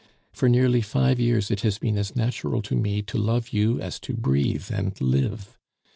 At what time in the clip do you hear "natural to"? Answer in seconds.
2.15-2.75